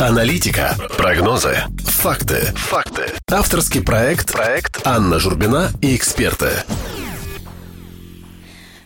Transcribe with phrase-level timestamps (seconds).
[0.00, 3.02] Аналитика, прогнозы, факты, факты.
[3.30, 6.48] Авторский проект, проект Анна Журбина и эксперты.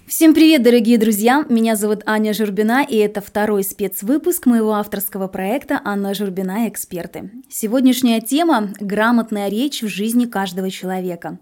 [0.08, 1.45] Всем привет, дорогие друзья!
[1.48, 7.30] Меня зовут Аня Журбина, и это второй спецвыпуск моего авторского проекта «Анна Журбина и эксперты».
[7.48, 11.38] Сегодняшняя тема– грамотная речь в жизни каждого человека.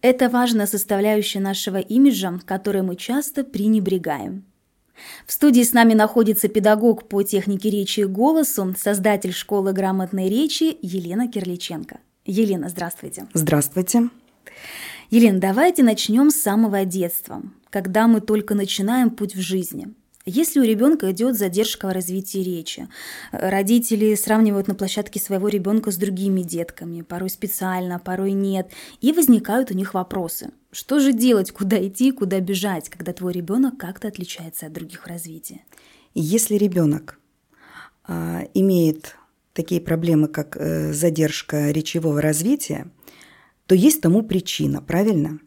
[0.00, 4.49] Это важная составляющая нашего имиджа, которой мы часто пренебрегаем.
[5.26, 10.76] В студии с нами находится педагог по технике речи и голосу, создатель школы грамотной речи
[10.82, 12.00] Елена Кирличенко.
[12.24, 13.26] Елена, здравствуйте.
[13.34, 14.10] Здравствуйте.
[15.10, 19.88] Елена, давайте начнем с самого детства, когда мы только начинаем путь в жизни.
[20.32, 22.86] Если у ребенка идет задержка в развитии речи,
[23.32, 28.70] родители сравнивают на площадке своего ребенка с другими детками, порой специально, порой нет,
[29.00, 30.52] и возникают у них вопросы.
[30.70, 35.06] Что же делать, куда идти, куда бежать, когда твой ребенок как-то отличается от других в
[35.08, 35.64] развитии?
[36.14, 37.18] Если ребенок
[38.04, 39.16] а, имеет
[39.52, 42.88] такие проблемы, как э, задержка речевого развития,
[43.66, 45.40] то есть тому причина, правильно?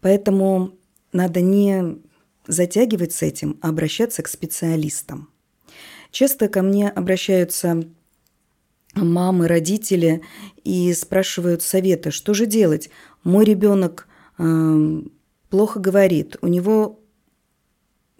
[0.00, 0.72] Поэтому
[1.12, 2.02] надо не
[2.46, 5.28] затягивать с этим, а обращаться к специалистам.
[6.10, 7.84] Часто ко мне обращаются
[8.94, 10.22] мамы, родители
[10.62, 12.90] и спрашивают совета, что же делать.
[13.24, 14.06] Мой ребенок
[14.38, 15.02] э,
[15.50, 17.00] плохо говорит, у него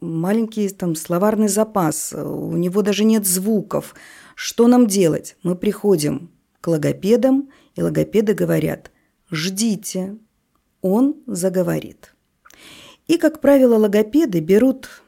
[0.00, 3.94] маленький там словарный запас, у него даже нет звуков.
[4.34, 5.36] Что нам делать?
[5.42, 6.30] Мы приходим
[6.60, 8.90] к логопедам, и логопеды говорят,
[9.30, 10.16] ждите,
[10.80, 12.13] он заговорит.
[13.06, 15.02] И, как правило, логопеды берут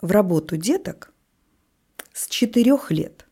[0.00, 1.12] в работу деток
[2.12, 3.26] с 4 лет,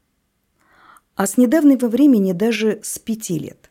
[1.14, 3.70] а с недавнего времени даже с 5 лет.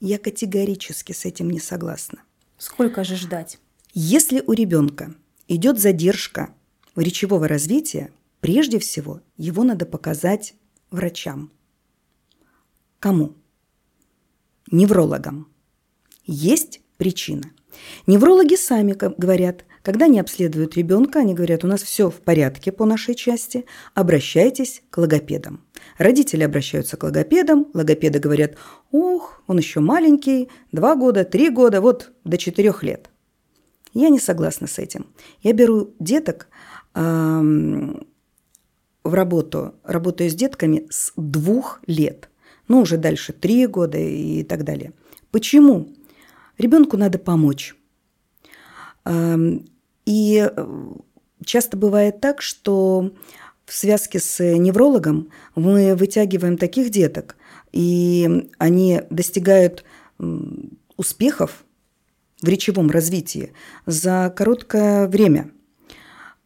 [0.00, 2.22] Я категорически с этим не согласна.
[2.58, 3.58] Сколько же ждать?
[3.92, 5.14] Если у ребенка
[5.48, 6.54] идет задержка
[6.94, 10.54] речевого развития, прежде всего его надо показать
[10.90, 11.50] врачам.
[13.00, 13.34] Кому?
[14.70, 15.48] неврологам.
[16.26, 17.52] Есть причина.
[18.06, 22.84] Неврологи сами говорят, когда они обследуют ребенка, они говорят, у нас все в порядке по
[22.84, 25.64] нашей части, обращайтесь к логопедам.
[25.98, 28.54] Родители обращаются к логопедам, логопеды говорят,
[28.90, 33.10] ох, он еще маленький, два года, три года, вот до четырех лет.
[33.92, 35.06] Я не согласна с этим.
[35.42, 36.48] Я беру деток
[36.94, 38.06] эм,
[39.04, 42.28] в работу, работаю с детками с двух лет–
[42.68, 44.92] ну уже дальше три года и так далее.
[45.30, 45.88] Почему?
[46.58, 47.74] Ребенку надо помочь.
[49.06, 50.92] И э,
[51.44, 53.12] часто бывает так, что
[53.64, 57.36] в связке с неврологом мы вытягиваем таких деток,
[57.72, 59.84] и они достигают
[60.96, 61.64] успехов
[62.40, 63.52] в речевом развитии
[63.86, 65.50] за короткое время.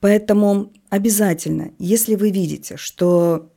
[0.01, 3.53] Поэтому обязательно, если вы видите, что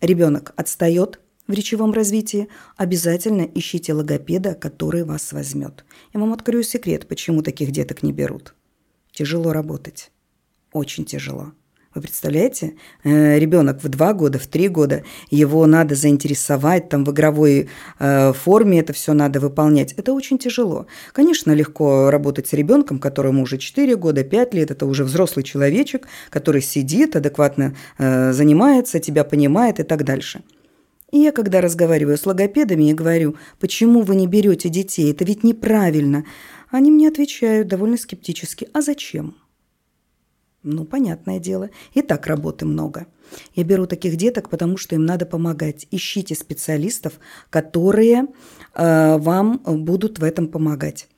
[0.00, 5.84] ребенок отстает, в речевом развитии, обязательно ищите логопеда, который вас возьмет.
[6.14, 8.54] Я вам открою секрет, почему таких деток не берут.
[9.12, 10.10] Тяжело работать.
[10.72, 11.52] Очень тяжело.
[11.94, 17.10] Вы представляете, э, ребенок в два года, в три года, его надо заинтересовать, там в
[17.10, 19.92] игровой э, форме это все надо выполнять.
[19.92, 20.86] Это очень тяжело.
[21.12, 26.08] Конечно, легко работать с ребенком, которому уже 4 года, 5 лет, это уже взрослый человечек,
[26.30, 30.42] который сидит, адекватно э, занимается, тебя понимает и так дальше.
[31.12, 35.44] И я, когда разговариваю с логопедами и говорю, почему вы не берете детей, это ведь
[35.44, 36.24] неправильно,
[36.70, 39.36] они мне отвечают довольно скептически, а зачем?
[40.62, 43.06] Ну, понятное дело, и так работы много.
[43.54, 45.86] Я беру таких деток, потому что им надо помогать.
[45.90, 47.14] Ищите специалистов,
[47.50, 48.26] которые
[48.74, 51.08] э, вам будут в этом помогать.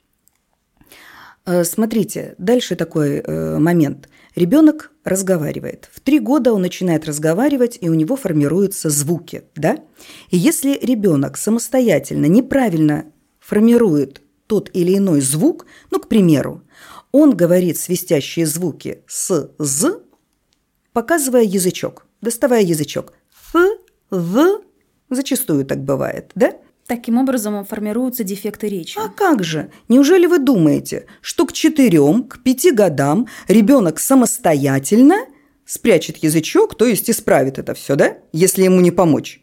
[1.45, 4.09] Э, смотрите, дальше такой э, момент.
[4.35, 5.89] Ребенок разговаривает.
[5.93, 9.79] В три года он начинает разговаривать, и у него формируются звуки, да?
[10.31, 13.07] И если ребенок самостоятельно неправильно
[13.39, 16.63] формирует тот или иной звук, ну, к примеру,
[17.13, 20.01] он говорит свистящие звуки с «з»,
[20.93, 23.13] показывая язычок, доставая язычок.
[23.31, 23.79] «ф»,
[24.11, 24.63] «в»,
[25.11, 26.57] зачастую так бывает, да?
[26.87, 28.99] Таким образом формируются дефекты речи.
[28.99, 29.71] А как же?
[29.89, 35.17] Неужели вы думаете, что к четырем, к пяти годам ребенок самостоятельно
[35.65, 38.19] спрячет язычок, то есть исправит это все, да?
[38.33, 39.41] Если ему не помочь.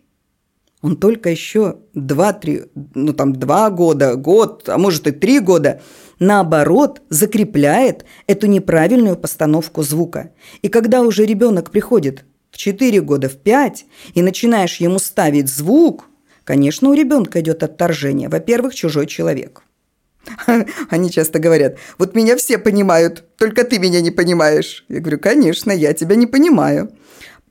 [0.84, 5.82] Он только еще два-три, ну там два года, год, а может и три года,
[6.20, 10.32] наоборот, закрепляет эту неправильную постановку звука.
[10.62, 16.06] И когда уже ребенок приходит в четыре года, в пять, и начинаешь ему ставить звук–
[16.44, 18.30] Конечно, у ребенка идет отторжение.
[18.30, 19.64] Во-первых, чужой человек.
[20.90, 24.86] Они часто говорят, вот меня все понимают, только ты меня не понимаешь.
[24.90, 26.92] Я говорю, конечно, я тебя не понимаю.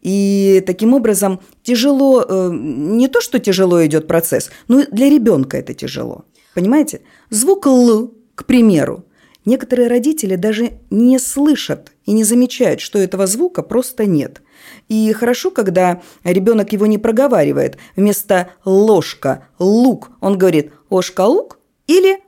[0.02, 5.74] И таким образом тяжело, э, не то, что тяжело идет процесс, но для ребенка это
[5.74, 6.24] тяжело.
[6.54, 7.02] Понимаете?
[7.28, 9.04] Звук Л, к примеру,
[9.44, 14.42] некоторые родители даже не слышат и не замечают, что этого звука просто нет.
[14.88, 17.78] И хорошо, когда ребенок его не проговаривает.
[17.96, 22.20] Вместо ложка, лук, он говорит ложка-лук или,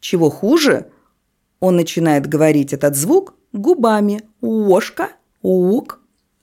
[0.00, 0.90] чего хуже,
[1.58, 4.22] он начинает говорить этот звук губами.
[4.40, 5.10] Ложка,
[5.42, 6.00] лук,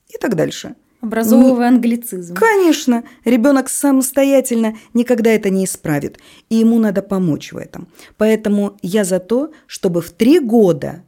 [0.08, 0.76] и так дальше.
[1.00, 2.34] Образовывая англицизм.
[2.34, 6.18] Конечно, ребенок самостоятельно никогда это не исправит,
[6.48, 7.88] и ему надо помочь в этом.
[8.16, 11.04] Поэтому я за то, чтобы в три года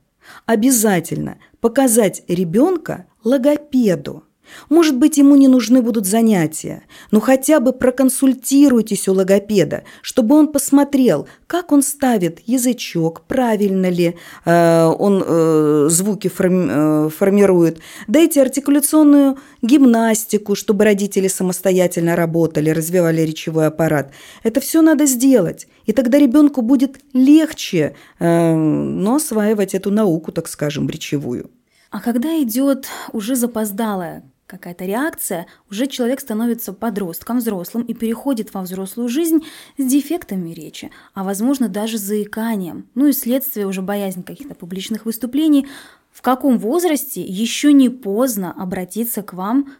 [0.46, 4.24] обязательно показать ребенка логопеду–
[4.68, 10.48] может быть, ему не нужны будут занятия, но хотя бы проконсультируйтесь у логопеда, чтобы он
[10.48, 17.80] посмотрел, как он ставит язычок, правильно ли э, он э, звуки форми, э, формирует.
[18.08, 24.12] Дайте артикуляционную гимнастику, чтобы родители самостоятельно работали, развивали речевой аппарат.
[24.42, 30.48] Это все надо сделать, и тогда ребенку будет легче, э, но осваивать эту науку, так
[30.48, 31.50] скажем, речевую.
[31.90, 38.62] А когда идет уже запоздалая какая-то реакция, уже человек становится подростком, взрослым и переходит во
[38.62, 39.46] взрослую жизнь
[39.78, 45.68] с дефектами речи, а возможно даже заиканием, ну и следствие уже боязнь каких-то публичных выступлений.
[46.10, 49.72] В каком возрасте еще не поздно обратиться к вам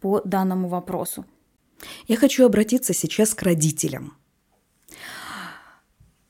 [0.00, 1.26] по данному вопросу?
[2.06, 4.16] Я хочу обратиться сейчас к родителям.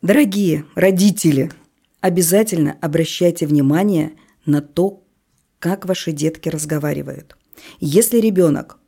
[0.00, 1.52] Дорогие родители,
[2.00, 4.12] обязательно обращайте внимание
[4.46, 5.04] на то,
[5.58, 7.36] как ваши детки разговаривают–
[7.80, 8.78] если ребенок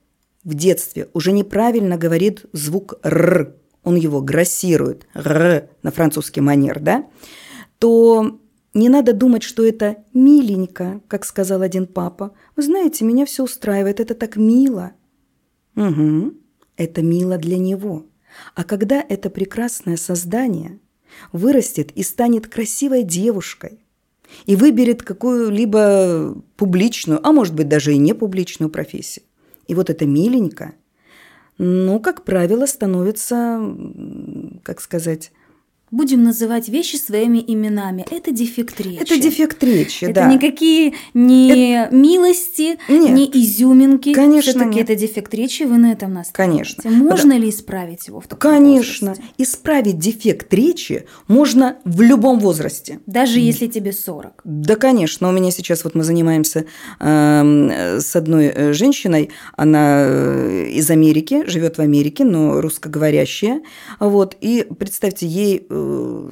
[0.44, 7.06] в детстве уже неправильно говорит звук «р», он его грассирует, «р» на французский манер, да,
[7.78, 8.40] то
[8.74, 12.34] не надо думать, что это миленько, как сказал один папа.
[12.56, 14.92] Вы знаете, меня все устраивает, это так мило.
[15.76, 16.34] Угу,
[16.76, 18.06] это мило для него.
[18.54, 20.80] А когда это прекрасное создание
[21.32, 23.83] вырастет и станет красивой девушкой,
[24.46, 29.24] и выберет какую-либо публичную, а может быть даже и не публичную профессию.
[29.66, 30.74] И вот это миленько,
[31.58, 33.60] ну, как правило, становится,
[34.62, 35.32] как сказать,
[35.94, 38.04] Будем называть вещи своими именами.
[38.10, 39.00] Это дефект речи.
[39.00, 40.32] Это дефект речи, это да.
[40.32, 41.94] никакие не это...
[41.94, 43.10] милости, Нет.
[43.12, 44.12] не изюминки.
[44.12, 46.34] Конечно, Все-таки это дефект речи, вы на этом настаиваете.
[46.34, 46.90] Конечно.
[46.90, 47.36] Можно да.
[47.36, 49.10] ли исправить его в таком Конечно.
[49.10, 49.32] возрасте?
[49.38, 52.98] Исправить дефект речи можно в любом возрасте.
[53.06, 54.40] Даже если тебе 40?
[54.42, 55.28] Да, конечно.
[55.28, 56.64] У меня сейчас вот мы занимаемся
[56.98, 63.62] э, с одной э, женщиной, она э, из Америки, живет в Америке, но русскоговорящая.
[64.00, 65.83] Вот, и представьте, ей э,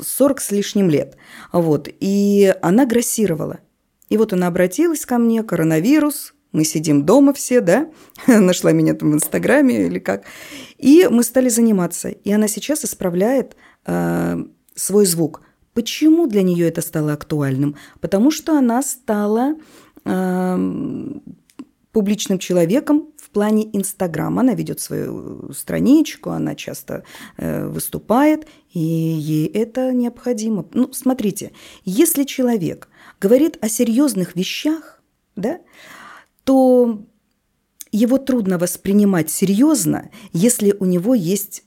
[0.04, 1.16] 40 с лишним лет.
[1.52, 1.88] Вот.
[2.00, 3.60] И она грассировала.
[4.08, 7.90] И вот она обратилась ко мне, коронавирус, мы сидим дома все, да,
[8.26, 10.24] нашла меня там в Инстаграме или как,
[10.78, 12.10] и мы стали заниматься.
[12.10, 13.56] И она сейчас исправляет
[13.86, 14.44] э,
[14.74, 15.42] свой звук.
[15.72, 17.76] Почему для нее это стало актуальным?
[18.00, 19.54] Потому что она стала
[20.04, 20.58] э,
[21.92, 24.42] публичным человеком плане Инстаграма.
[24.42, 27.04] Она ведет свою страничку, она часто
[27.36, 30.66] э, выступает, и ей это необходимо.
[30.72, 31.52] Ну, смотрите,
[31.84, 32.88] если человек
[33.20, 35.02] говорит о серьезных вещах,
[35.36, 35.60] да,
[36.44, 37.02] то
[37.90, 41.64] его трудно воспринимать серьезно, если у него есть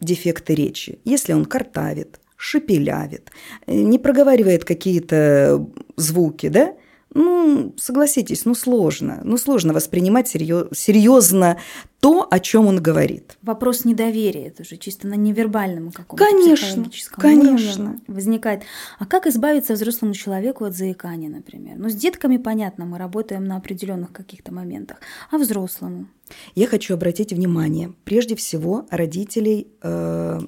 [0.00, 3.30] дефекты речи, если он картавит, шепелявит,
[3.66, 6.74] э, не проговаривает какие-то звуки, да,
[7.16, 9.20] ну, согласитесь, ну сложно.
[9.24, 11.58] Ну сложно воспринимать серьезно
[12.00, 13.38] то, о чем он говорит.
[13.40, 17.84] Вопрос недоверия, это же чисто на невербальном каком-то конечно, психологическом конечно.
[17.84, 18.62] уровне возникает.
[18.98, 21.76] А как избавиться взрослому человеку от заикания, например?
[21.78, 24.98] Ну, с детками понятно, мы работаем на определенных каких-то моментах,
[25.30, 26.08] а взрослому?
[26.54, 30.40] Я хочу обратить внимание, прежде всего, родителей э,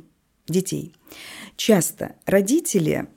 [0.46, 0.94] детей.
[1.56, 3.08] Часто родители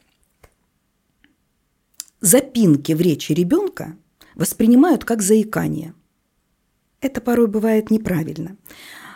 [2.22, 3.98] запинки в речи ребенка
[4.36, 5.94] воспринимают как заикание.
[7.02, 8.58] Это порой бывает неправильно.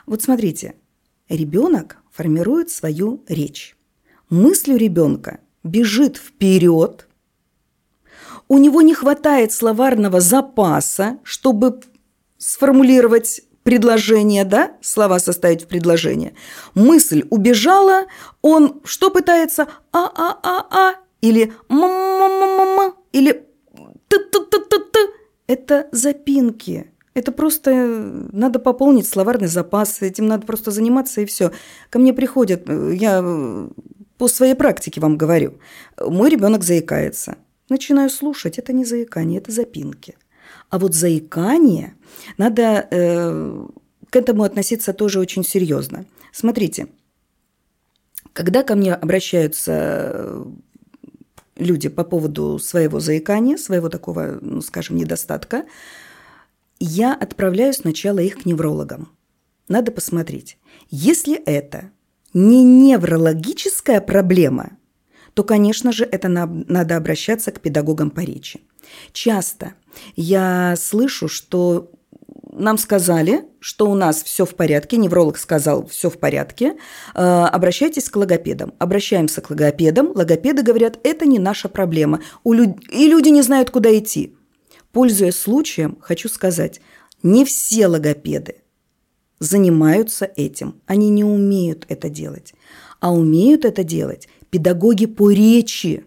[0.06, 0.76] Вот смотрите,
[1.30, 3.78] ребенок формирует свою речь.
[4.30, 7.08] Мысль у ребенка бежит вперед,
[8.48, 11.80] у него не хватает словарного запаса, чтобы
[12.38, 16.36] сформулировать предложение, да, слова составить в предложение.
[16.76, 18.06] Мысль убежала,
[18.44, 19.68] он что пытается?
[19.92, 22.65] А-а-а-а или м-м-м-м,
[23.16, 23.32] или
[24.10, 25.00] т-т-т-т-т.
[25.48, 26.92] Это запинки.
[27.14, 27.72] Это просто
[28.34, 31.52] надо пополнить словарный запас, этим надо просто заниматься и все.
[31.90, 33.24] Ко мне приходят, я
[34.18, 35.60] по своей практике вам говорю,
[35.98, 37.38] мой ребенок заикается.
[37.70, 40.18] Начинаю слушать, это не заикание, это запинки.
[40.70, 41.96] А вот заикание,
[42.38, 43.68] надо э,
[44.10, 46.06] к этому относиться тоже очень серьезно.
[46.34, 46.88] Смотрите,
[48.34, 50.46] когда ко мне обращаются
[51.58, 55.66] люди по поводу своего заикания, своего такого, ну, скажем, недостатка,
[56.80, 59.10] я отправляю сначала их к неврологам.
[59.68, 60.58] Надо посмотреть.
[60.90, 61.92] Если это
[62.34, 64.78] не неврологическая проблема,
[65.34, 68.62] то, конечно же, это надо обращаться к педагогам по речи.
[69.12, 69.74] Часто
[70.16, 71.92] я слышу, что
[72.58, 76.76] нам сказали, что у нас все в порядке, невролог сказал, все в порядке,
[77.14, 78.74] э, обращайтесь к логопедам.
[78.80, 84.36] Обращаемся к логопедам, логопеды говорят, это не наша проблема, и люди не знают, куда идти.
[84.92, 86.82] Пользуясь случаем, хочу сказать,
[87.24, 88.58] не все логопеды
[89.40, 92.54] занимаются этим, они не умеют это делать,
[93.00, 96.06] а умеют это делать педагоги по речи,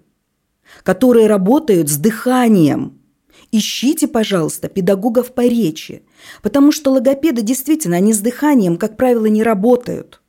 [0.83, 2.95] которые работают с дыханием–
[3.50, 6.02] Ищите, пожалуйста, педагогов по речи,
[6.43, 10.21] потому что логопеды действительно, они с дыханием, как правило, не работают.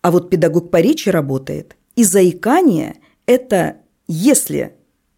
[0.00, 1.76] А вот педагог по речи работает.
[1.96, 2.96] И заикание–
[3.26, 4.74] это если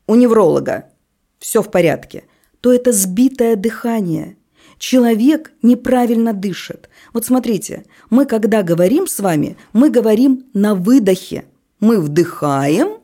[0.06, 0.90] у невролога
[1.38, 2.24] все в порядке,
[2.60, 4.36] то это сбитое дыхание.
[4.78, 6.88] Человек неправильно дышит.
[7.12, 11.44] Вот смотрите, мы когда говорим с вами, мы говорим на выдохе.
[11.80, 12.98] Мы вдыхаем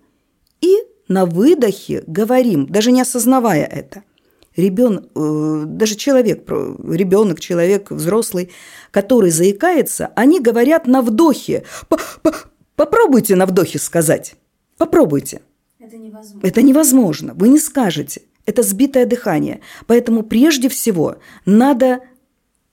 [1.10, 4.04] на выдохе говорим, даже не осознавая это.
[4.56, 8.50] Ребенок, э, даже человек, ребенок, человек, взрослый,
[8.92, 11.64] который заикается, они говорят на вдохе.
[12.76, 14.36] Попробуйте на вдохе сказать.
[14.78, 15.42] Попробуйте.
[15.80, 16.46] Это невозможно.
[16.46, 17.34] Это невозможно.
[17.34, 18.22] Вы не скажете.
[18.46, 19.60] Это сбитое дыхание.
[19.86, 22.00] Поэтому прежде всего надо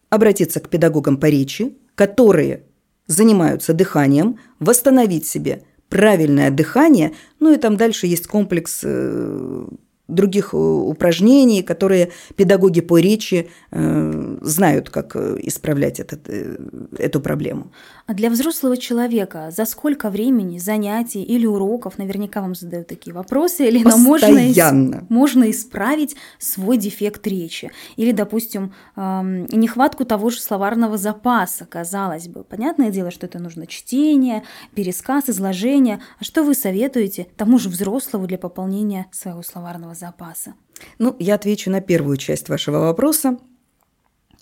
[0.10, 2.64] обратиться к педагогам по речи, которые
[3.08, 9.68] занимаются дыханием, восстановить себе правильное дыхание, ну и там дальше есть комплекс э,
[10.08, 16.58] других э, упражнений, которые педагоги по речи э, знают, как э, исправлять этот, э,
[16.98, 17.72] эту проблему.
[18.06, 23.68] А для взрослого человека за сколько времени занятий или уроков, наверняка вам задают такие вопросы,
[23.68, 27.72] или можно, можно исправить свой дефект речи?
[27.98, 32.44] Или, допустим, э, нехватку того же словарного запаса, казалось бы.
[32.44, 36.00] Понятное дело, что это нужно чтение, пересказ, изложение.
[36.20, 40.54] А что вы советуете тому же взрослому для пополнения своего словарного запаса?
[41.00, 43.38] Ну, я отвечу на первую часть вашего вопроса.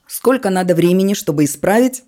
[0.07, 2.03] Сколько надо времени, чтобы исправить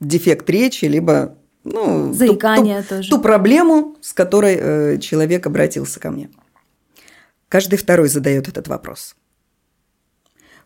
[0.00, 3.10] дефект речи, либо ну, Заикание ту, ту, тоже.
[3.10, 6.30] ту проблему, с которой э, человек обратился ко мне.
[7.48, 9.16] Каждый второй задает этот вопрос.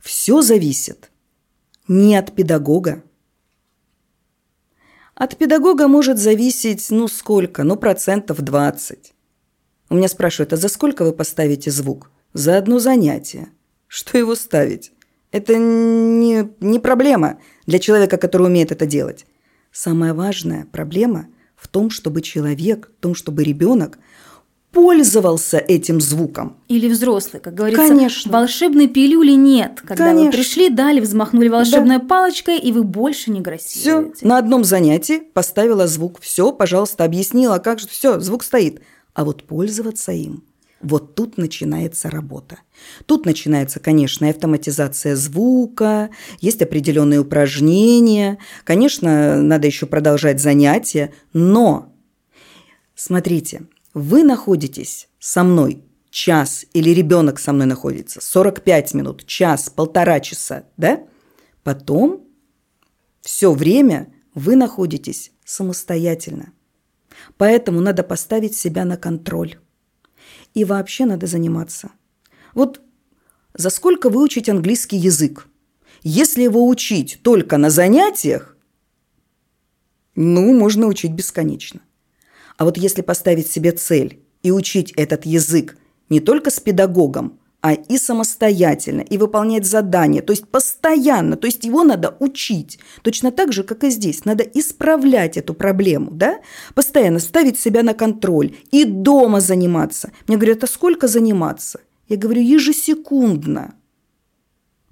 [0.01, 1.11] Все зависит
[1.87, 3.03] не от педагога.
[5.15, 9.15] От педагога может зависеть, ну сколько, ну процентов 20.
[9.91, 12.11] У меня спрашивают, а за сколько вы поставите звук?
[12.35, 13.49] За одно занятие.
[13.87, 14.93] Что его ставить?
[15.33, 19.27] Это не, не проблема для человека, который умеет это делать.
[19.73, 23.99] Самая важная проблема в том, чтобы человек, в том, чтобы ребенок
[24.73, 26.59] пользовался этим звуком.
[26.69, 27.89] Или взрослый, как говорится.
[27.89, 28.31] Конечно.
[28.31, 29.81] Волшебной пилюли нет.
[29.81, 30.27] Когда Конечно.
[30.27, 32.05] вы пришли, дали, взмахнули волшебной да.
[32.05, 34.17] палочкой, и вы больше не грассируете.
[34.17, 36.21] Все, на одном занятии поставила звук.
[36.21, 37.89] Все, пожалуйста, объяснила, как же.
[37.89, 38.83] Все, звук стоит
[39.19, 40.45] а вот пользоваться им
[40.81, 42.61] вот тут начинается работа.
[43.05, 46.11] Тут начинается, конечно, автоматизация звука,
[46.41, 48.39] есть определенные упражнения.
[48.63, 51.93] Конечно, надо еще продолжать занятия, но
[52.95, 60.21] смотрите, вы находитесь со мной час или ребенок со мной находится 45 минут, час, полтора
[60.21, 61.03] часа, да?
[61.65, 62.23] Потом
[63.23, 66.53] все время вы находитесь самостоятельно.
[67.37, 69.59] Поэтому надо поставить себя на контроль.
[70.55, 71.91] И вообще надо заниматься.
[72.55, 72.81] Вот
[73.55, 75.49] за сколько выучить английский язык?
[76.03, 78.57] Если его учить только на занятиях,
[80.15, 81.81] ну, можно учить бесконечно.
[82.57, 85.77] А вот если поставить себе цель и учить этот язык
[86.09, 91.65] не только с педагогом, а и самостоятельно, и выполнять задания, то есть постоянно, то есть
[91.65, 92.79] его надо учить.
[93.03, 96.41] Точно так же, как и здесь, надо исправлять эту проблему, да?
[96.75, 100.13] Постоянно ставить себя на контроль и дома заниматься.
[100.27, 101.81] Мне говорят, а сколько заниматься?
[102.09, 103.75] Я говорю, ежесекундно.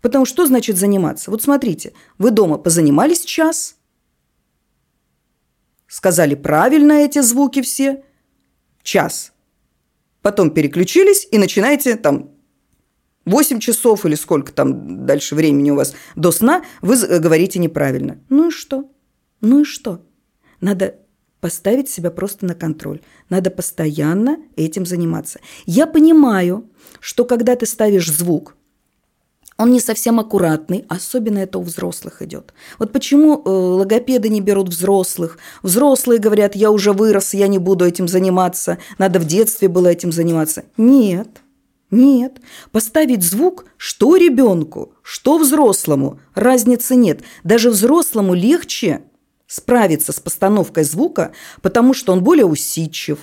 [0.02, 1.30] Потому что значит заниматься?
[1.30, 3.76] Вот смотрите, вы дома позанимались час,
[5.87, 8.04] сказали правильно эти звуки все,
[8.83, 9.33] час.
[10.21, 12.36] Потом переключились и начинаете там
[13.26, 18.18] 8 часов или сколько там дальше времени у вас до сна, вы э, говорите неправильно.
[18.28, 18.85] Ну и что?
[19.40, 20.00] Ну и что?
[20.61, 20.95] Надо
[21.40, 23.00] поставить себя просто на контроль.
[23.28, 25.40] Надо постоянно этим заниматься.
[25.66, 28.56] Я понимаю, что когда ты ставишь звук
[29.59, 32.52] он не совсем аккуратный, особенно это у взрослых идет.
[32.78, 35.38] Вот почему э, логопеды не берут взрослых?
[35.62, 40.12] Взрослые говорят, я уже вырос, я не буду этим заниматься, надо в детстве было этим
[40.12, 40.64] заниматься.
[40.76, 41.28] Нет,
[41.90, 42.40] нет.
[42.73, 47.23] Поставить звук, что ребенку, что взрослому, разницы нет.
[47.45, 49.02] Даже взрослому легче
[49.47, 53.19] справиться с постановкой звука, потому что он более усидчив,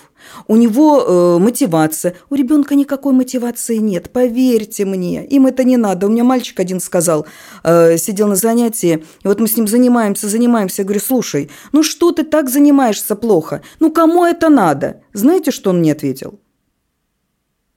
[0.48, 2.16] у него э, мотивация.
[2.30, 6.08] У ребенка никакой мотивации нет, поверьте мне, им это не надо.
[6.08, 7.28] У меня мальчик один сказал,
[7.64, 10.82] э, сидел на занятии, и вот мы с ним занимаемся, занимаемся.
[10.82, 13.62] Я говорю, слушай, ну что ты так занимаешься плохо?
[13.80, 15.02] Ну кому это надо?
[15.12, 16.40] Знаете, что он мне ответил?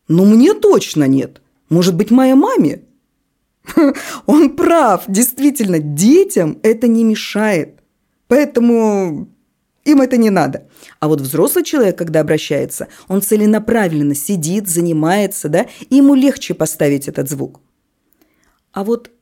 [0.08, 1.42] Ну мне точно нет.
[1.68, 2.82] Может быть, моей маме?
[4.26, 7.80] Он прав, действительно, детям это не мешает.
[8.28, 9.28] Поэтому
[9.84, 10.68] им это не надо.
[10.98, 17.06] А вот взрослый человек, когда обращается, он целенаправленно сидит, занимается, да, и ему легче поставить
[17.06, 17.60] этот звук.
[18.72, 19.12] А вот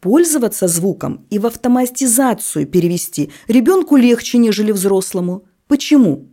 [0.00, 5.44] пользоваться звуком и в автоматизацию перевести ребенку легче, нежели взрослому.
[5.66, 6.26] Почему?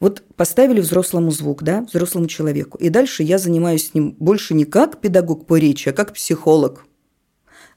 [0.00, 4.64] Вот поставили взрослому звук, да, взрослому человеку, и дальше я занимаюсь с ним больше не
[4.64, 6.84] как педагог по речи, а как психолог.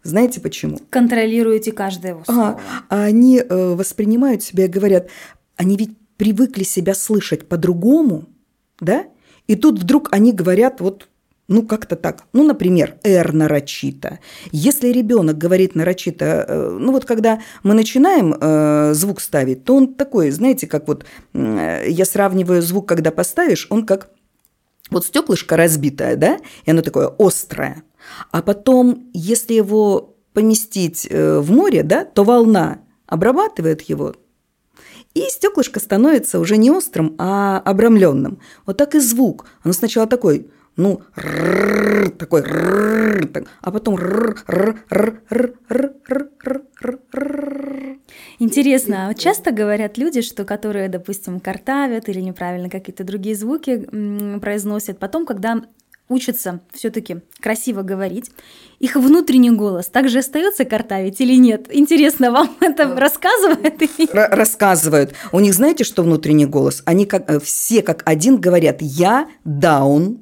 [0.04, 0.80] Знаете почему?
[0.90, 2.60] Контролируете каждое его слово.
[2.90, 5.10] А, они э, воспринимают себя и говорят,
[5.56, 8.26] они ведь привыкли себя слышать по-другому,
[8.80, 9.06] да?
[9.48, 11.08] И тут вдруг они говорят вот
[11.52, 12.24] ну, как-то так.
[12.34, 14.20] Ну, например, «р» нарочито.
[14.52, 19.94] Если ребенок говорит нарочито, э, ну, вот когда мы начинаем э, звук ставить, то он
[19.94, 24.10] такой, знаете, как вот э, я сравниваю звук, когда поставишь, он как
[24.90, 27.84] вот стеклышко разбитое, да, и оно такое острое.
[28.32, 34.16] А потом, если его поместить в море, да, то волна обрабатывает его,
[35.14, 38.40] и стеклышко становится уже не острым, а обрамленным.
[38.66, 39.46] Вот так и звук.
[39.64, 41.02] Оно сначала такой, ну,
[42.18, 42.44] такой,
[43.62, 43.98] а потом
[48.40, 53.88] Интересно, часто говорят люди, что которые, допустим, картавят или неправильно какие-то другие звуки
[54.40, 55.62] произносят, потом, когда
[56.12, 58.32] учатся все-таки красиво говорить,
[58.80, 61.68] их внутренний голос также остается картавить или нет?
[61.72, 63.82] Интересно, вам это рассказывают?
[64.14, 65.14] Рассказывают.
[65.32, 66.84] У них знаете, что внутренний голос?
[66.86, 70.21] Они как, все как один говорят «я даун»,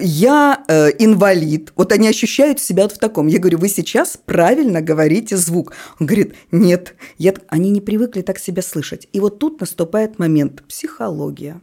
[0.00, 1.72] я э, инвалид.
[1.76, 3.26] Вот они ощущают себя вот в таком.
[3.26, 5.72] Я говорю, вы сейчас правильно говорите звук.
[5.98, 7.34] Он говорит, нет, я...
[7.48, 9.08] они не привыкли так себя слышать.
[9.12, 11.60] И вот тут наступает момент психология.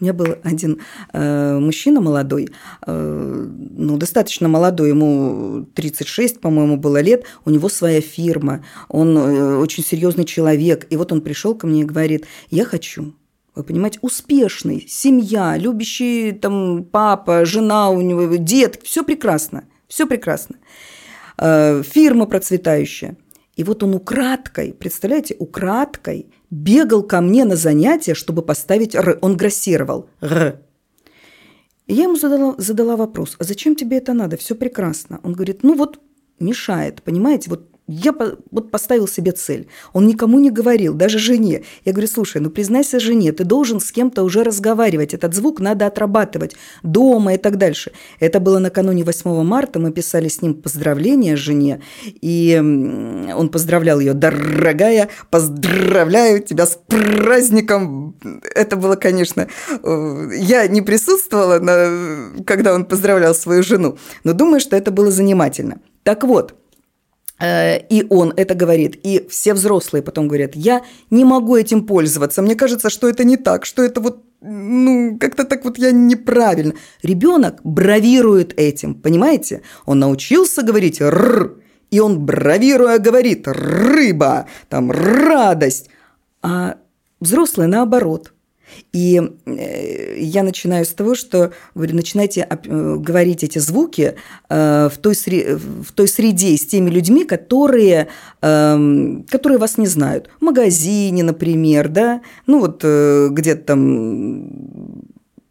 [0.00, 0.80] У меня был один
[1.12, 2.50] э, мужчина молодой,
[2.86, 9.56] э, ну, достаточно молодой, ему 36, по-моему, было лет, у него своя фирма, он э,
[9.56, 10.86] очень серьезный человек.
[10.90, 13.14] И вот он пришел ко мне и говорит, я хочу
[13.58, 20.56] вы понимаете, успешный, семья, любящий там папа, жена у него, дед, все прекрасно, все прекрасно.
[21.38, 23.16] Э, фирма процветающая.
[23.56, 29.18] И вот он украдкой, представляете, украдкой бегал ко мне на занятия, чтобы поставить «р».
[29.20, 30.62] Он грассировал «р».
[31.88, 34.36] И я ему задала, задала вопрос, а зачем тебе это надо?
[34.36, 35.18] Все прекрасно.
[35.24, 36.00] Он говорит, ну вот
[36.38, 38.14] мешает, понимаете, вот я
[38.50, 39.66] вот поставил себе цель.
[39.94, 41.64] Он никому не говорил, даже жене.
[41.86, 45.14] Я говорю, слушай, ну признайся жене, ты должен с кем-то уже разговаривать.
[45.14, 47.92] Этот звук надо отрабатывать дома и так дальше.
[48.20, 49.78] Это было накануне 8 марта.
[49.78, 51.80] Мы писали с ним поздравления жене.
[52.04, 54.12] И он поздравлял ее.
[54.12, 58.16] Дорогая, поздравляю тебя с праздником.
[58.54, 59.48] Это было, конечно...
[59.82, 61.58] Э, я не присутствовала,
[62.44, 63.96] когда он поздравлял свою жену.
[64.24, 65.80] Но думаю, что это было занимательно.
[66.02, 66.54] Так вот,
[67.40, 72.56] и он это говорит, и все взрослые потом говорят, я не могу этим пользоваться, мне
[72.56, 76.74] кажется, что это не так, что это вот, ну, как-то так вот я неправильно.
[77.02, 79.62] Ребенок бравирует этим, понимаете?
[79.86, 81.54] Он научился говорить «р»,
[81.90, 85.88] и он, бравируя, говорит «рыба», там «радость»,
[86.42, 86.76] а
[87.20, 88.32] взрослые наоборот–
[88.92, 94.16] и э, я начинаю с того, что говорю, начинайте э, говорить эти звуки
[94.48, 98.08] э, в той, в той среде с теми людьми, которые,
[98.40, 100.30] эм, которые вас не знают.
[100.40, 105.02] В магазине, например, да, ну вот где-то там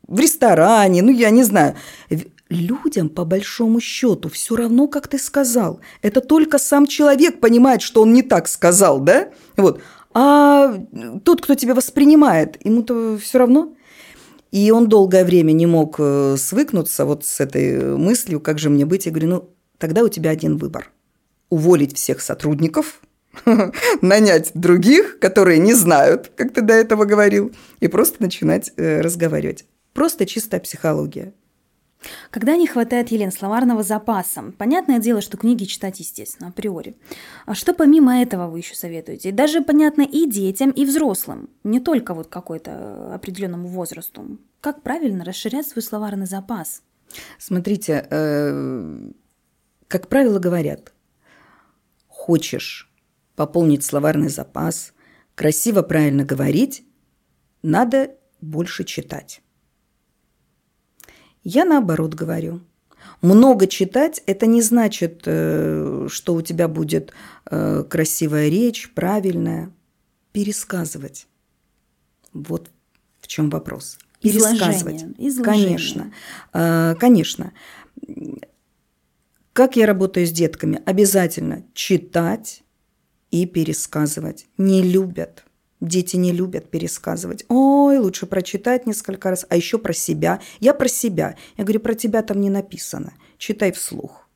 [0.08, 1.76] в ресторане, ну я не знаю.
[2.50, 5.82] Людям, по большому счету, все равно, как ты сказал.
[6.02, 9.28] Это только сам человек понимает, что он не так сказал, да?
[9.58, 9.82] Вот.
[10.20, 10.84] А
[11.24, 13.76] тот, кто тебя воспринимает, ему-то все равно.
[14.52, 18.88] И он долгое время не мог э, свыкнуться вот с этой мыслью, как же мне
[18.88, 19.06] быть.
[19.06, 20.90] Я говорю, ну, тогда у тебя один выбор.
[21.52, 23.00] Уволить всех сотрудников,
[24.02, 29.66] нанять других, которые не знают, как ты до этого говорил, и просто начинать э, разговаривать.
[29.94, 31.32] Просто чистая психология.
[32.30, 34.54] Когда не хватает, Елен, словарного запаса?
[34.58, 36.96] Понятное дело, что книги читать, естественно, априори.
[37.46, 39.32] А что помимо этого вы еще советуете?
[39.32, 41.50] Даже, понятно, и детям, и взрослым.
[41.64, 44.38] Не только вот какой-то определенному возрасту.
[44.62, 46.84] Как правильно расширять свой словарный запас?
[47.40, 49.12] Смотрите, э,
[49.88, 50.94] как правило говорят,
[52.08, 52.92] хочешь
[53.36, 54.94] пополнить словарный запас,
[55.36, 56.84] красиво, правильно говорить,
[57.62, 59.42] надо больше читать.
[61.50, 62.60] Я наоборот говорю.
[63.22, 67.14] Много читать– это не значит, э, что у тебя будет
[67.50, 69.72] э, красивая речь, правильная.
[70.34, 71.26] Пересказывать.
[72.34, 72.70] Вот
[73.22, 73.98] в чем вопрос.
[74.20, 74.96] Пересказывать.
[74.96, 75.30] Изложение.
[75.30, 75.68] Изложение.
[75.68, 76.14] Конечно.
[76.52, 77.54] Э, конечно.
[79.54, 80.82] Как я работаю с детками?
[80.86, 82.62] Обязательно читать
[83.32, 84.48] и пересказывать.
[84.58, 85.46] Не любят
[85.80, 87.46] Дети не любят пересказывать.
[87.50, 89.46] Ой, лучше прочитать несколько раз.
[89.50, 90.42] А еще про себя.
[90.60, 91.36] Я про себя.
[91.56, 93.14] Я говорю, про тебя там не написано.
[93.38, 94.28] Читай вслух.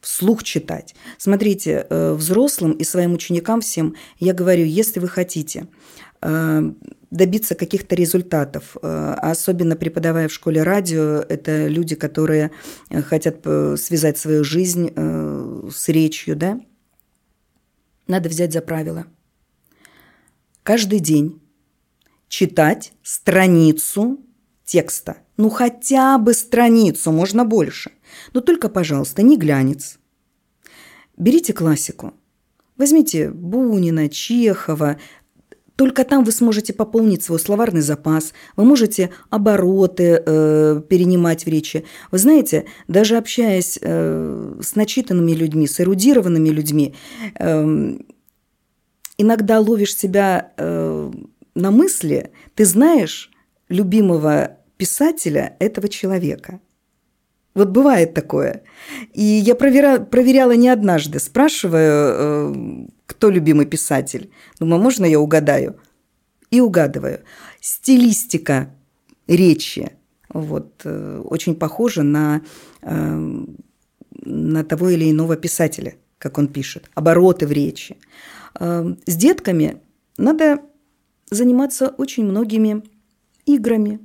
[0.00, 0.94] Вслух читать.
[1.18, 5.68] Смотрите, э, взрослым и своим ученикам всем я говорю, если вы хотите
[6.20, 6.72] э,
[7.10, 12.50] добиться каких-то результатов, э, особенно преподавая в школе радио, это люди, которые
[12.90, 16.60] хотят связать свою жизнь с речью, да,
[18.06, 19.06] надо взять за правило–
[20.68, 21.40] каждый день
[22.28, 24.18] читать страницу
[24.66, 25.16] текста.
[25.38, 27.92] Ну, хотя бы страницу, можно больше.
[28.34, 29.98] Но только, пожалуйста, не глянец.
[31.16, 32.12] Берите классику.
[32.76, 34.98] Возьмите Бунина, Чехова.
[35.74, 38.34] Только там вы сможете пополнить свой словарный запас.
[38.54, 41.86] Вы можете обороты э, перенимать в речи.
[42.10, 46.94] Вы знаете, даже общаясь э, с начитанными людьми, с эрудированными людьми,
[47.38, 47.98] э,
[49.18, 51.10] иногда ловишь себя э,
[51.54, 53.30] на мысли, ты знаешь
[53.68, 56.60] любимого писателя этого человека.
[57.54, 58.62] Вот бывает такое.
[59.12, 64.30] И я проверя, проверяла не однажды, спрашиваю, э, кто любимый писатель.
[64.60, 65.76] Думаю, можно я угадаю?
[66.50, 67.20] И угадываю.
[67.60, 68.70] Стилистика
[69.26, 69.92] речи
[70.28, 72.42] вот, э, очень похожа на,
[72.82, 73.44] э,
[74.24, 76.90] на того или иного писателя, как он пишет.
[76.94, 77.92] Обороты в речи.
[77.92, 78.02] Эм,
[78.54, 79.82] с детками
[80.16, 80.62] надо
[81.30, 82.82] заниматься очень многими
[83.44, 84.00] играми.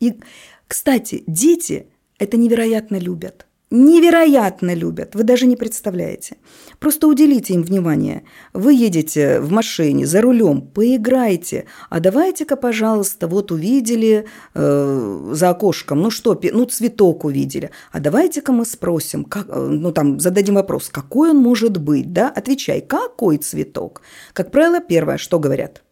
[0.00, 0.20] И,
[0.66, 1.86] кстати, дети
[2.18, 3.46] это невероятно любят.
[3.74, 6.36] Невероятно любят, вы даже не представляете.
[6.78, 8.24] Просто уделите им внимание.
[8.52, 11.64] Вы едете в машине, за рулем, поиграйте.
[11.88, 17.70] А давайте-ка, пожалуйста, вот увидели э, за окошком, ну что, ну цветок увидели.
[17.92, 22.28] А давайте-ка мы спросим, как, э, ну там зададим вопрос, какой он может быть, да?
[22.28, 24.02] Отвечай, какой цветок?
[24.34, 25.82] Как правило, первое, что говорят?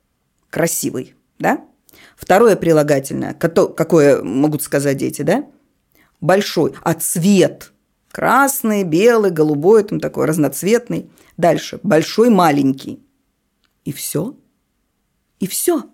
[0.51, 1.65] Красивый, да?
[2.15, 5.47] Второе прилагательное, какое могут сказать дети, да?
[6.21, 7.73] Большой, а цвет
[8.11, 11.11] красный, белый, голубой, там такой разноцветный.
[11.37, 13.03] Дальше большой, маленький.
[13.85, 14.37] И все.
[15.39, 15.85] И все.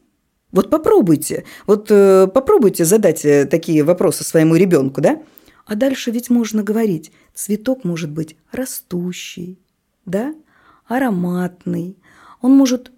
[0.52, 5.22] Вот попробуйте, вот э, попробуйте задать э, такие вопросы своему ребенку, да?
[5.66, 9.60] А дальше ведь можно говорить, цветок может быть растущий,
[10.04, 10.34] да,
[10.86, 11.98] ароматный,
[12.40, 12.92] он может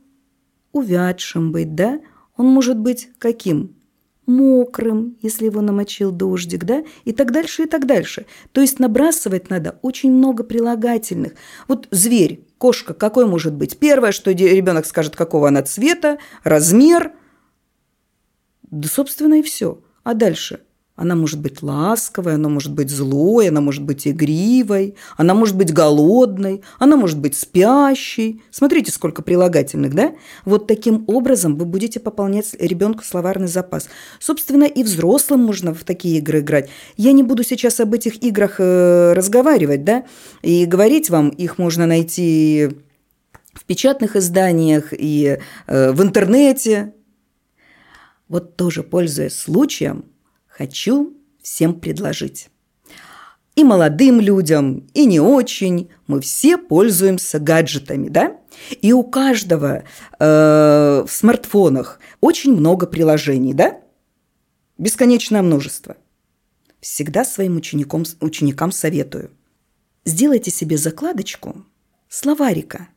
[0.72, 2.00] увядшим быть, да,
[2.36, 3.77] он может быть каким?
[4.28, 8.26] Мокрым, если его намочил дождик, да, и так дальше, и так дальше.
[8.52, 11.32] То есть набрасывать надо очень много прилагательных.
[11.66, 13.78] Вот зверь, кошка, какой может быть?
[13.78, 17.12] Первое, что ребенок скажет, какого она цвета, размер,
[18.70, 19.82] да, собственно, и все.
[20.04, 20.60] А дальше–
[20.98, 25.72] она может быть ласковой, она может быть злой, она может быть игривой, она может быть
[25.72, 28.42] голодной, она может быть спящей.
[28.50, 30.14] Смотрите, сколько прилагательных, да?
[30.44, 33.88] Вот таким образом вы будете пополнять ребенку словарный запас.
[34.18, 36.68] Собственно, и взрослым можно в такие игры играть.
[36.96, 40.04] Я не буду сейчас об этих играх э, разговаривать, да,
[40.42, 42.70] и говорить вам, их можно найти
[43.54, 46.92] в печатных изданиях и э, в интернете.
[48.28, 50.04] Вот тоже, пользуясь случаем,
[50.58, 52.50] хочу всем предложить.
[53.54, 58.36] И молодым людям, и не очень, мы все пользуемся гаджетами, да?
[58.82, 59.84] И у каждого
[60.18, 63.80] э, в смартфонах очень много приложений, да?
[64.78, 65.96] Бесконечное множество.
[66.80, 69.30] Всегда своим ученикам, ученикам советую.
[70.04, 71.64] Сделайте себе закладочку
[72.08, 72.88] словарика,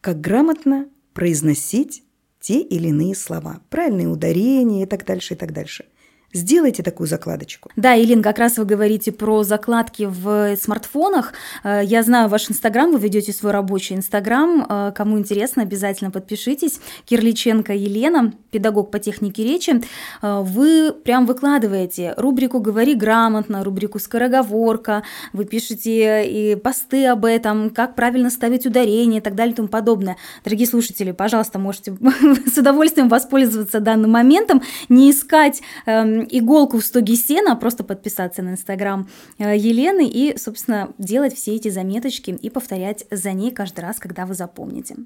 [0.00, 2.02] как грамотно произносить
[2.40, 5.86] те или иные слова, правильные ударения и так дальше, и так дальше.
[6.34, 7.70] Сделайте такую закладочку.
[7.76, 11.32] Да, Елин, как раз вы говорите про закладки в смартфонах.
[11.62, 14.66] Э, я знаю ваш Инстаграм, вы ведете свой рабочий Инстаграм.
[14.68, 16.80] Э, кому интересно, обязательно подпишитесь.
[17.04, 19.80] Кирличенко Елена, педагог по технике речи.
[20.22, 25.04] Э, вы прям выкладываете рубрику «Говори грамотно», рубрику «Скороговорка».
[25.32, 29.68] Вы пишете и посты об этом, как правильно ставить ударение и так далее и тому
[29.68, 30.16] подобное.
[30.42, 31.96] Дорогие слушатели, пожалуйста, можете
[32.52, 38.50] с удовольствием воспользоваться данным моментом, не искать эм, иголку в стоге сена, просто подписаться на
[38.50, 39.08] инстаграм
[39.38, 44.26] э, Елены и, собственно, делать все эти заметочки и повторять за ней каждый раз, когда
[44.26, 44.96] вы запомните.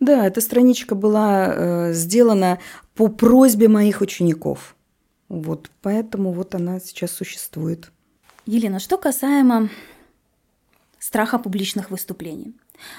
[0.00, 2.58] Да, эта страничка была э, сделана
[2.94, 4.76] по просьбе моих учеников.
[5.28, 7.90] Вот, поэтому вот она сейчас существует.
[8.46, 9.70] Елена, что касаемо
[10.98, 12.54] страха публичных выступлений.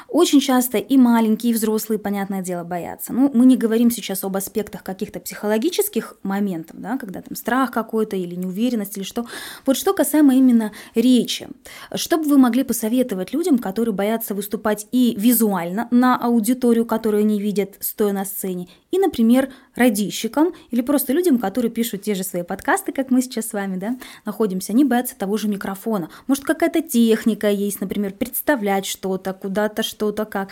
[0.08, 3.14] Очень часто и маленькие, и взрослые, понятное дело, боятся.
[3.14, 8.16] Ну, мы не говорим сейчас об аспектах каких-то психологических моментов, да, когда там страх какой-то
[8.16, 9.26] или неуверенность или что.
[9.66, 11.48] Вот что касаемо именно речи.
[11.94, 17.40] Что бы вы могли посоветовать людям, которые боятся выступать и визуально на аудиторию, которую они
[17.40, 22.44] видят, стоя на сцене, и, например, радищикам или просто людям, которые пишут те же свои
[22.44, 26.10] подкасты, как мы сейчас с вами, да, находимся, они боятся того же микрофона.
[26.28, 30.50] Может, какая-то техника есть, например, представлять что-то, куда-то, что-то, как.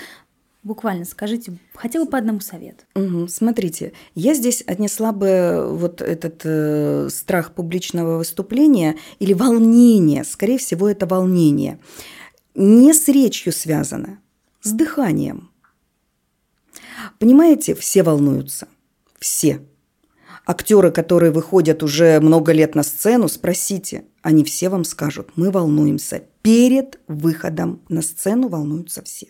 [0.64, 2.86] Буквально скажите хотя бы по одному совету.
[3.28, 10.88] Смотрите, я здесь отнесла бы вот этот э, страх публичного выступления или волнение, скорее всего,
[10.88, 11.80] это волнение,
[12.56, 14.20] не с речью связано,
[14.62, 15.52] с дыханием.
[17.20, 18.70] Понимаете, все волнуются.
[19.24, 19.62] Все.
[20.46, 26.24] Актеры, которые выходят уже много лет на сцену, спросите, они все вам скажут, мы волнуемся.
[26.42, 29.28] Перед выходом на сцену волнуются все.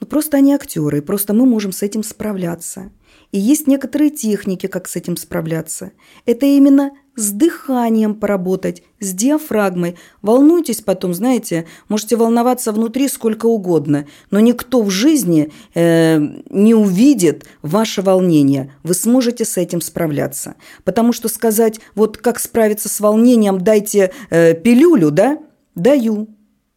[0.00, 2.90] Ну, просто они актеры, просто мы можем с этим справляться.
[3.32, 5.92] И есть некоторые техники, как с этим справляться.
[6.26, 9.96] Это именно с дыханием поработать, с диафрагмой.
[10.22, 17.44] Волнуйтесь потом, знаете, можете волноваться внутри сколько угодно, но никто в жизни э, не увидит
[17.62, 18.74] ваше волнение.
[18.82, 20.54] Вы сможете с этим справляться.
[20.84, 25.38] Потому что сказать, вот как справиться с волнением, дайте э, пилюлю, да?
[25.74, 26.28] Даю.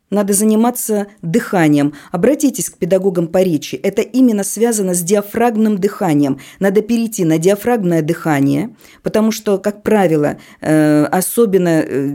[0.10, 1.94] Надо заниматься дыханием.
[2.12, 3.76] Обратитесь к педагогам по речи.
[3.76, 6.40] Это именно связано с диафрагмным дыханием.
[6.60, 12.10] Надо перейти на диафрагмное дыхание, потому что, как правило, э, особенно э,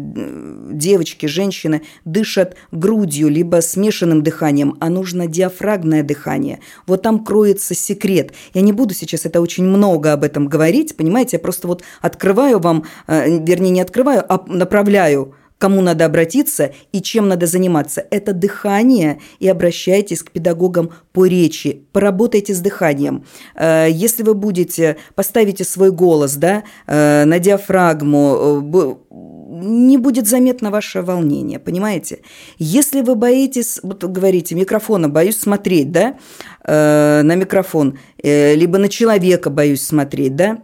[0.73, 6.61] девочки, женщины дышат грудью, либо смешанным дыханием, а нужно диафрагмное дыхание.
[6.87, 8.33] Вот там кроется секрет.
[8.55, 12.61] Я не буду сейчас это очень много об этом говорить, понимаете, я просто вот открываю
[12.61, 18.07] вам, э, вернее, не открываю, а направляю кому надо обратиться и чем надо заниматься.
[18.11, 21.83] Это дыхание, и обращайтесь к педагогам по речи.
[21.93, 23.25] Поработайте с дыханием.
[23.55, 30.71] Э, если вы будете, поставите свой голос да, э, на диафрагму, э, не будет заметно
[30.71, 32.21] ваше волнение, понимаете?
[32.59, 36.17] Если вы боитесь, вот говорите, микрофона боюсь смотреть, да,
[36.65, 40.63] на микрофон, либо на человека боюсь смотреть, да,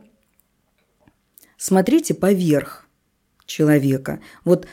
[1.56, 2.86] смотрите поверх
[3.46, 4.20] человека.
[4.44, 4.66] Вот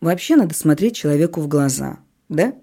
[0.00, 2.54] Вообще надо смотреть человеку в глаза, да?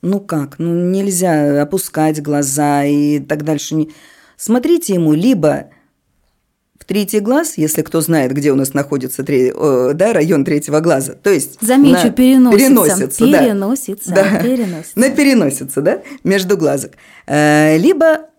[0.00, 0.58] Ну как?
[0.58, 3.88] Ну нельзя опускать глаза и так дальше.
[4.36, 5.70] Смотрите ему либо
[6.82, 10.80] в третий глаз, если кто знает, где у нас находится три, э, да, район третьего
[10.80, 11.12] глаза.
[11.12, 12.58] То есть Замечу, на переносится.
[12.58, 13.38] Переносится, да.
[13.38, 14.40] Переносится, да.
[14.42, 14.98] переносится.
[14.98, 16.92] На переносится, да, между глазок.
[17.28, 18.31] Э, либо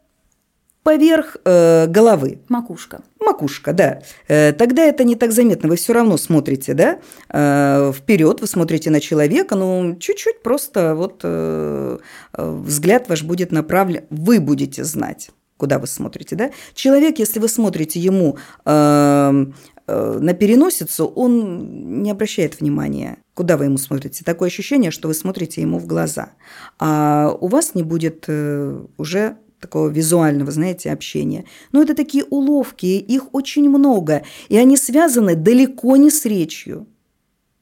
[0.84, 2.40] поверх э, головы.
[2.50, 3.02] Макушка.
[3.20, 4.02] Макушка, да.
[4.28, 5.70] Э, тогда это не так заметно.
[5.70, 11.22] Вы все равно смотрите, да, э, вперед, вы смотрите на человека, ну, чуть-чуть просто вот
[11.24, 11.98] э,
[12.34, 16.52] взгляд ваш будет направлен, вы будете знать куда вы смотрите, да?
[16.74, 19.46] Человек, если вы смотрите ему э,
[19.88, 24.26] э, на переносицу, он не обращает внимания, куда вы ему смотрите.
[24.26, 26.32] Такое ощущение, что вы смотрите ему в глаза,
[26.80, 31.46] а у вас не будет э, уже такого визуального, знаете, общения.
[31.72, 36.86] Но это такие уловки, их очень много, и они связаны далеко не с речью.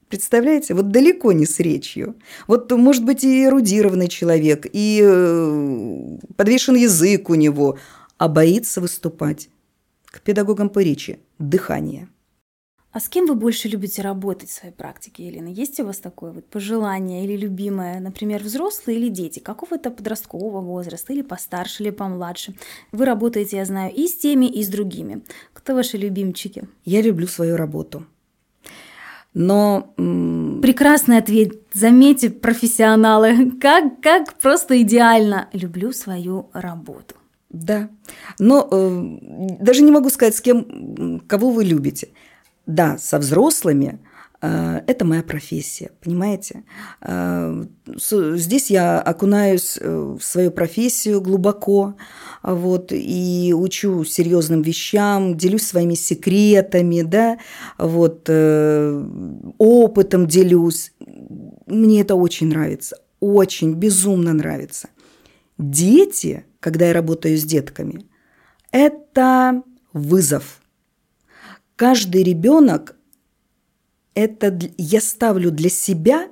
[0.09, 2.15] Представляете, вот далеко не с речью.
[2.47, 7.77] Вот может быть и эрудированный человек, и э, подвешен язык у него,
[8.17, 9.49] а боится выступать.
[10.05, 12.09] К педагогам по речи– дыхание–
[12.91, 15.47] а с кем вы больше любите работать в своей практике, Елена?
[15.47, 21.13] Есть у вас такое вот пожелание или любимое, например, взрослые или дети, какого-то подросткового возраста,
[21.13, 22.53] или постарше, или помладше?
[22.91, 25.21] Вы работаете, я знаю, и с теми, и с другими.
[25.53, 26.67] Кто ваши любимчики?
[26.83, 28.05] Я люблю свою работу.
[29.33, 29.93] Но...
[30.61, 31.53] Прекрасный ответ.
[31.73, 33.51] Заметьте, профессионалы.
[33.61, 35.47] Как, как просто идеально.
[35.53, 37.15] Люблю свою работу.
[37.49, 37.89] Да.
[38.39, 42.09] Но э, даже не могу сказать, с кем, кого вы любите.
[42.71, 43.99] Да, со взрослыми
[44.41, 46.63] э, это моя профессия, понимаете?
[47.01, 47.65] Э,
[47.97, 51.95] здесь я окунаюсь в свою профессию глубоко,
[52.41, 57.37] вот, и учу серьезным вещам, делюсь своими секретами, да,
[57.77, 58.29] вот,
[59.57, 60.93] опытом делюсь.
[61.67, 64.89] Мне это очень нравится, очень, безумно нравится.
[65.57, 68.05] Дети, когда я работаю с детками,
[68.71, 69.61] это
[69.93, 70.60] вызов.
[71.81, 72.95] Каждый ребенок
[74.13, 76.31] это я ставлю для себя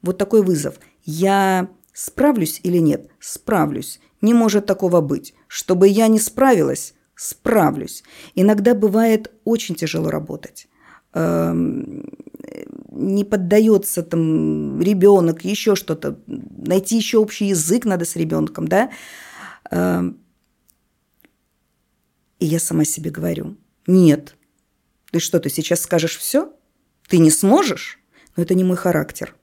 [0.00, 0.80] вот такой вызов.
[1.04, 3.10] Я справлюсь или нет?
[3.20, 4.00] Справлюсь.
[4.22, 5.34] Не может такого быть.
[5.46, 8.02] Чтобы я не справилась, справлюсь.
[8.34, 10.68] Иногда бывает очень тяжело работать.
[11.12, 12.08] Эм,
[12.90, 18.90] не поддается там ребенок, еще что-то, найти еще общий язык надо с ребенком, да.
[19.70, 20.16] Эм,
[22.38, 24.34] и я сама себе говорю, нет,
[25.10, 26.52] ты что, ты сейчас скажешь все?
[27.08, 27.98] Ты не сможешь?
[28.36, 29.34] Но это не мой характер.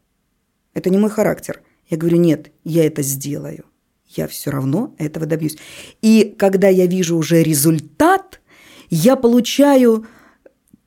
[0.74, 1.62] Это не мой характер.
[1.90, 3.66] Я говорю, нет, я это сделаю.
[4.08, 5.58] Я все равно этого добьюсь.
[6.02, 8.42] И когда я вижу уже результат,
[8.90, 10.06] я получаю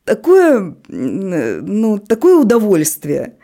[0.05, 3.37] такое, ну, такое удовольствие.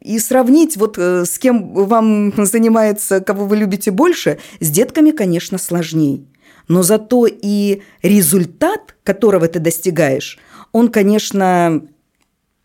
[0.00, 5.58] И сравнить вот э, с кем вам занимается, кого вы любите больше, с детками, конечно,
[5.58, 6.24] сложнее.
[6.68, 10.38] Но зато и результат, которого ты достигаешь,
[10.72, 11.82] он, конечно,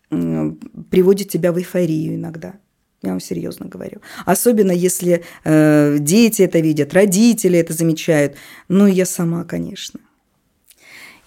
[0.08, 2.54] приводит тебя в эйфорию иногда.
[3.02, 4.00] Я вам серьезно говорю.
[4.24, 8.36] Особенно если э, дети это видят, родители это замечают.
[8.68, 10.00] Ну, я сама, конечно.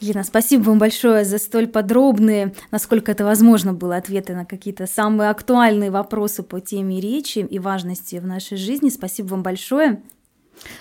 [0.02, 5.30] Елена, спасибо вам большое за столь подробные, насколько это возможно было, ответы на какие-то самые
[5.30, 8.90] актуальные вопросы по теме речи и важности в нашей жизни.
[8.90, 10.02] Спасибо вам большое.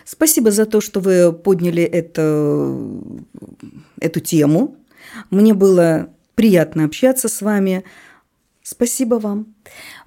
[0.05, 2.77] Спасибо за то, что вы подняли это,
[4.01, 4.77] эту тему.
[5.31, 7.85] Мне было приятно общаться с вами.
[8.63, 9.55] Спасибо вам.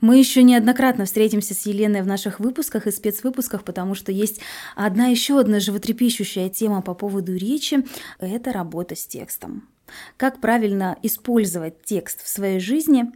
[0.01, 4.39] Мы еще неоднократно встретимся с Еленой в наших выпусках и спецвыпусках, потому что есть
[4.75, 7.83] одна еще одна животрепещущая тема по поводу речи–
[8.19, 9.67] это работа с текстом.
[10.15, 13.11] Как правильно использовать текст в своей жизни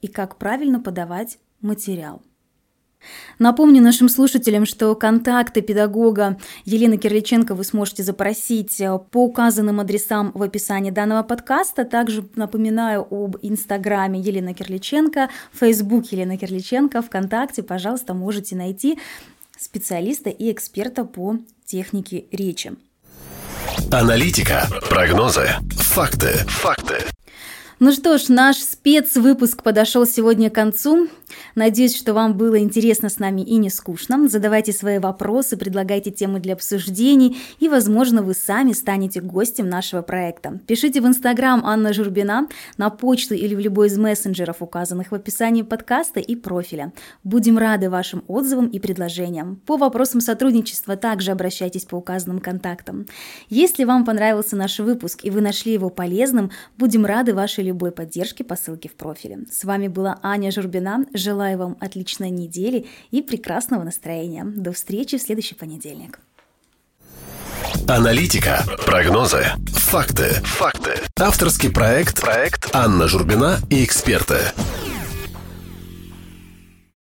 [0.00, 2.22] и как правильно подавать материал.
[3.38, 10.32] Напомню нашим слушателям, что контакты педагога Елены Кирличенко вы сможете запросить э, по указанным адресам
[10.34, 11.84] в описании данного подкаста.
[11.84, 18.98] Также напоминаю об инстаграме Елена Кирличенко, фейсбук Елена Кирличенко, ВКонтакте, пожалуйста, можете найти
[19.58, 22.72] специалиста и эксперта по технике речи.
[23.90, 26.96] Аналитика, прогнозы, факты, факты.
[27.80, 31.08] Ну что ж, наш спецвыпуск подошел сегодня к концу.
[31.54, 34.28] Надеюсь, что вам было интересно с нами и не скучно.
[34.28, 40.60] Задавайте свои вопросы, предлагайте темы для обсуждений, и, возможно, вы сами станете гостем нашего проекта.
[40.66, 45.62] Пишите в Инстаграм Анна Журбина, на почту или в любой из мессенджеров, указанных в описании
[45.62, 46.92] подкаста и профиля.
[47.24, 49.56] Будем рады вашим отзывам и предложениям.
[49.66, 53.06] По вопросам сотрудничества также обращайтесь по указанным контактам.
[53.48, 58.42] Если вам понравился наш выпуск и вы нашли его полезным, будем рады вашей любой поддержки
[58.42, 59.40] по ссылке в профиле.
[59.50, 61.06] С вами была Аня Журбина.
[61.18, 64.44] Желаю вам отличной недели и прекрасного настроения.
[64.44, 66.20] До встречи в следующий понедельник.
[67.88, 70.92] Аналитика, прогнозы, факты, факты.
[71.18, 74.38] Авторский проект, проект Анна Журбина и эксперты.